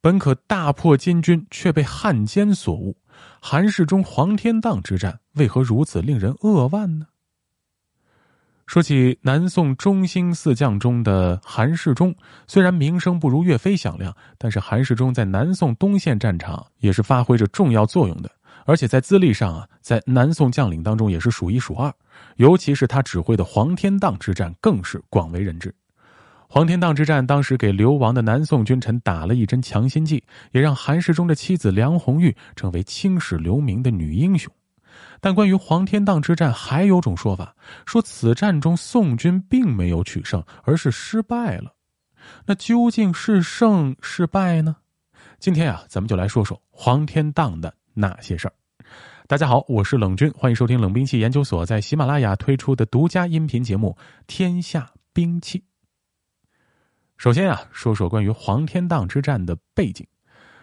[0.00, 2.96] 本可大破金军，却被汉奸所误。
[3.40, 7.06] 韩世忠黄天荡之战为何如此令人扼腕呢？
[8.66, 12.14] 说起南宋中兴四将中的韩世忠，
[12.46, 18.30] 虽然名声不如岳飞响亮，但是韩世忠在南宋东线战场也是发挥着重要作用的，
[18.66, 21.92] 而且在资历上啊，在南宋将领当中也是数一数二。
[22.36, 25.74] 尤其是他指挥的黄天荡之战，更是广为人知。
[26.50, 34.50] 黄天荡之战当时给流亡的南宋君臣打了一针强心剂，也让韩世忠的妻子梁红玉成为青史留名的女英雄。
[35.20, 41.74] 但关于黄天荡之战，还有种说法，说此战中宋军并没有取胜，而是失败了。
[42.46, 44.76] 那究竟是胜是败呢？
[45.38, 48.54] 今天啊，咱们就来说说黄天荡的那些事儿。
[49.26, 53.94] 大家好，我是冷军，欢迎收听冷兵器研究所在喜马拉雅推出的独家音频节目
[54.26, 55.58] 《天下兵器》。
[57.18, 60.06] 首先啊，说说关于黄天荡之战的背景。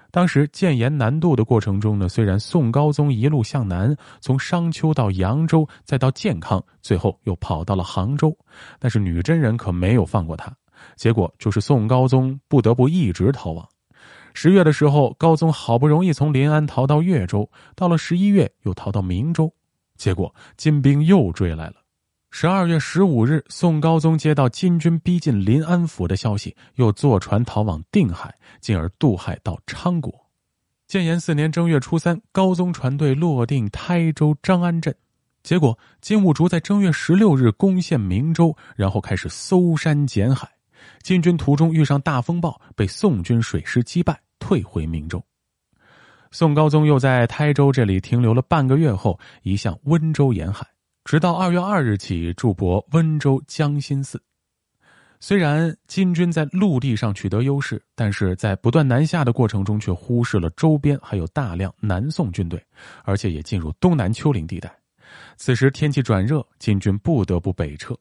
[0.09, 8.33] 当时建言南渡的过程中呢，虽然宋高宗一路向南，从商丘到扬州，再到建康，最后又跑到了杭州，
[8.79, 10.49] 但是女真人可没有放过他。
[10.95, 13.67] 结果就是宋高宗不得不一直逃亡。
[14.33, 19.53] 十月的时候，高宗好不容易从临安逃到越州，到了十一月又逃到明州，
[19.97, 21.84] 结果金兵又追来了。
[22.37, 30.13] 十二月十五日，宋高宗接到金军逼近临安府的消息，又坐船逃往定海，进而渡海到昌国。
[30.85, 34.93] 建炎四年正月初三，高宗船队落定台州张安镇，
[35.43, 40.45] 结果金兀术在正月十六日攻陷明州，然后开始搜山捡海。
[41.03, 45.23] 金军途中遇上大风暴，被宋军水师击败，退回明州。
[46.31, 50.67] 宋高宗又在台州这里停留了半个月后，移向温州沿海。
[51.05, 54.19] 直到二月二日起驻泊温州江心寺。
[55.19, 62.59] 虽然金军在陆地上取得优势，但是在不断南下的过程中，却忽视了周边还有大量南宋军队，
[63.03, 64.75] 而且也进入东南丘陵地带。
[65.37, 67.95] 此时天气转热，金军不得不北撤。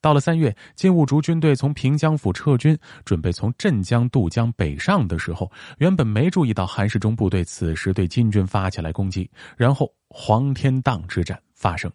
[0.00, 11.90] 到了三月，金兀术军队从平江府撤军，准备从镇江渡江北上的时候，原本没注意到韩世忠部队此时对金军发起来攻击，然后黄天荡之战发生。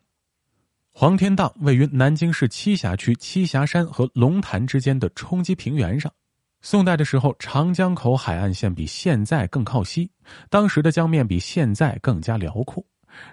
[0.92, 6.12] 黄天荡位于南京市栖霞区栖霞山和龙潭之间的冲积平原上。
[6.62, 10.12] 宋代的时候，长江口海岸线比现在更靠西，
[10.50, 12.84] 当时的江面比现在更加辽阔。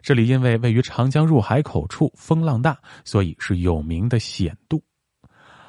[0.01, 4.81] 这里因为位于长江入海口处，风浪大，所以是有名的险渡。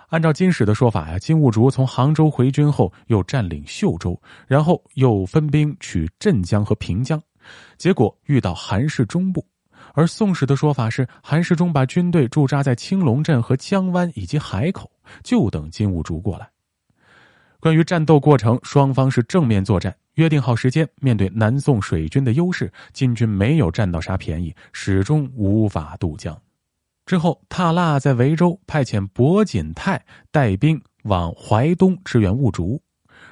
[0.10, 7.20] 按照金史的说法呀，金兀术从杭州回军后，又占领秀州，然后又分兵取镇江和平江，
[7.76, 9.44] 结果遇到韩氏中部。
[9.94, 14.92] 而《宋史》的说法是，韩世忠把军队驻扎在青龙镇和江湾以及海口，
[15.24, 16.50] 就等金兀术过来。
[17.60, 20.88] 关于战斗过程，双方是正面作战，约定好时间。
[21.02, 26.40] 面对南宋水军的优势，金军没有占到啥便宜，始终无法渡江。
[27.08, 30.00] 之后，踏腊在维州派遣伯锦泰
[30.30, 32.80] 带兵往淮东支援兀术，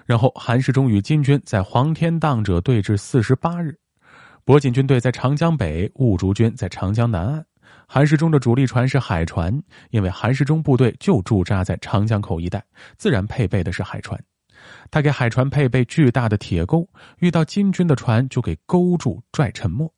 [0.05, 3.77] 然后韩世忠与金军在黄天荡者对峙四十八日。
[4.45, 7.43] 博锦军队在长江北，兀竹军在长江南岸。
[7.87, 9.51] 韩世忠的主力船是海船，
[9.89, 12.63] 因为韩世忠部队就驻扎在长江口一带，
[12.95, 14.23] 自然配备的是海船。
[14.91, 19.91] 他给海船配备巨大的铁钩，遇到金军的船就给勾住拽沉没，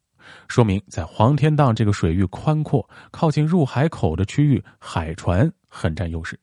[0.47, 6.39] 说明在黄天荡这个水域宽阔、靠近入海口的区域，海船很占优势。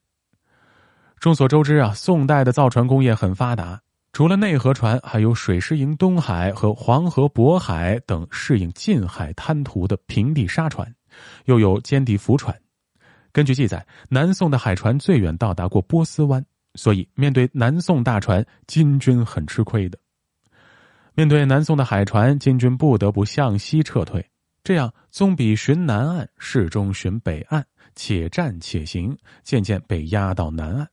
[1.19, 3.81] 众所周知啊，宋代的造船工业很发达。
[4.15, 10.89] 除了内河船，还有水师营东海和黄河渤海等适应近海滩涂的平地沙船，
[11.47, 12.57] 又有坚底浮船。
[13.33, 19.99] 根据记载，南宋的海船最远到达过波斯湾，所以面对南宋大船，金军很吃亏的。
[21.15, 24.25] 面对南宋的海船，金军不得不向西撤退，
[24.63, 27.65] 这样宗比寻南岸，世忠巡北岸，
[27.97, 30.89] 且战且行，渐渐被压到南岸。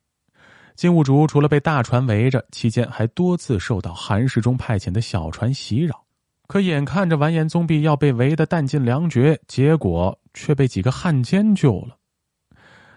[0.75, 6.03] 金兀术除了被大船围着，期间还多次受到韩世忠派遣的小船袭扰。
[6.47, 11.97] 可眼看着完颜宗弼要被围得弹尽粮绝，结果却被几个汉奸救了。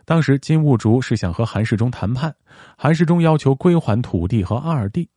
[0.05, 2.35] 当时金兀术是想和韩世忠谈判，
[2.77, 5.09] 韩世忠要求归还土地和二弟，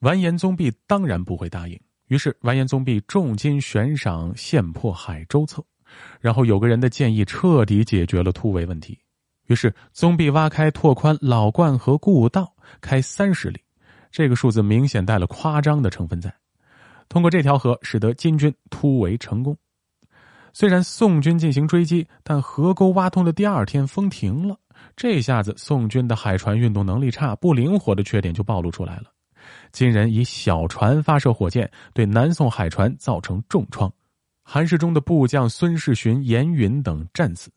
[0.00, 1.78] 完颜宗弼当然不会答应。
[2.08, 5.64] 于是完颜宗弼重金悬赏陷破海州策，
[6.20, 8.98] 然后有个人的建议彻底解决了突围问题。
[9.46, 13.60] 于是，宗弼挖开、拓宽老灌河故道，开三十里，
[14.10, 16.32] 这个数字明显带了夸张的成分在。
[17.08, 19.56] 通过这条河，使得金军突围成功。
[20.54, 24.56] 虽然宋军进行追击，但河沟挖通的第二天风停了，
[24.96, 29.04] 这下子宋军的海船运动能力差、不灵活的缺点就暴露出来了。
[29.72, 33.92] 金人以小船发射火箭，对南宋海船造成重创。
[34.44, 37.50] 韩世忠的部将孙世勋、严允等战死，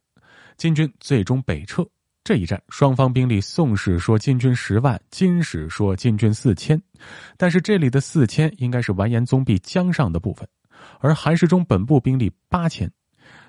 [0.58, 1.86] 金军最终北撤。
[2.24, 6.82] 这一战，双方兵力，宋史说金军十万，金史说金军四千，
[7.38, 10.48] 但是这里的四千应该是完颜宗弼江上的部分，
[11.00, 12.92] 而韩世忠本部兵力八千。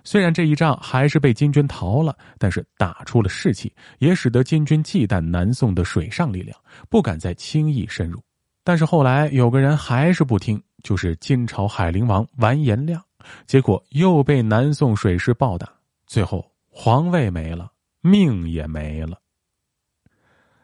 [0.04, 6.56] 虽然这一仗还是被金军逃了，但是打出了士气，也使得金军忌惮南宋的水上力量，
[6.90, 8.22] 不敢再轻易深入。
[8.62, 13.02] 但是后来有个人还是不听，就是金朝海陵王完颜亮。
[13.46, 15.72] 结果又被南宋水师暴打，
[16.06, 16.44] 最后
[16.78, 19.19] 皇位没了，命也没了。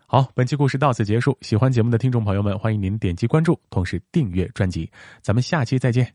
[0.06, 1.36] 好，本期故事到此结束。
[1.40, 4.92] 喜欢节目的听众朋友们，欢迎您点击关注，同时订阅专辑。
[5.22, 6.14] 咱们下期再见。